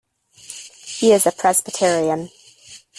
[0.33, 2.31] He is a Presbyterian.